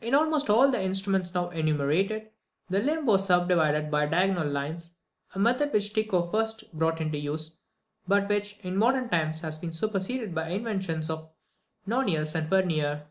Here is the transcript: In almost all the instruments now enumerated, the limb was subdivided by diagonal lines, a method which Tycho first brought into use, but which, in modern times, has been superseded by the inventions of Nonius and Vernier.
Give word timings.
In 0.00 0.12
almost 0.12 0.50
all 0.50 0.72
the 0.72 0.82
instruments 0.82 1.32
now 1.32 1.50
enumerated, 1.50 2.30
the 2.68 2.80
limb 2.80 3.06
was 3.06 3.26
subdivided 3.26 3.92
by 3.92 4.06
diagonal 4.06 4.48
lines, 4.48 4.96
a 5.36 5.38
method 5.38 5.72
which 5.72 5.92
Tycho 5.94 6.24
first 6.24 6.72
brought 6.76 7.00
into 7.00 7.16
use, 7.16 7.60
but 8.08 8.28
which, 8.28 8.58
in 8.64 8.76
modern 8.76 9.08
times, 9.08 9.42
has 9.42 9.56
been 9.56 9.70
superseded 9.70 10.34
by 10.34 10.48
the 10.48 10.54
inventions 10.56 11.08
of 11.08 11.30
Nonius 11.86 12.34
and 12.34 12.48
Vernier. 12.50 13.06